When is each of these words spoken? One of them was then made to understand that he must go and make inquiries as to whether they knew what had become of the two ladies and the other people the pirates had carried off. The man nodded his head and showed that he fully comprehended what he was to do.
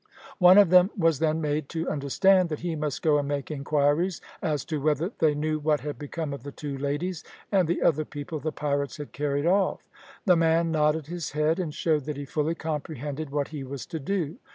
One 0.39 0.57
of 0.57 0.71
them 0.71 0.89
was 0.97 1.19
then 1.19 1.41
made 1.41 1.69
to 1.69 1.87
understand 1.87 2.49
that 2.49 2.61
he 2.61 2.75
must 2.75 3.03
go 3.03 3.19
and 3.19 3.27
make 3.27 3.51
inquiries 3.51 4.19
as 4.41 4.65
to 4.65 4.81
whether 4.81 5.11
they 5.19 5.35
knew 5.35 5.59
what 5.59 5.81
had 5.81 5.99
become 5.99 6.33
of 6.33 6.41
the 6.41 6.51
two 6.51 6.75
ladies 6.75 7.23
and 7.51 7.67
the 7.67 7.83
other 7.83 8.03
people 8.03 8.39
the 8.39 8.51
pirates 8.51 8.97
had 8.97 9.11
carried 9.11 9.45
off. 9.45 9.87
The 10.25 10.35
man 10.35 10.71
nodded 10.71 11.05
his 11.05 11.33
head 11.33 11.59
and 11.59 11.71
showed 11.71 12.05
that 12.05 12.17
he 12.17 12.25
fully 12.25 12.55
comprehended 12.55 13.29
what 13.29 13.49
he 13.49 13.63
was 13.63 13.85
to 13.85 13.99
do. 13.99 14.37